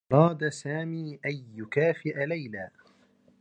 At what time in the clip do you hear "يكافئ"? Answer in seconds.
1.55-2.25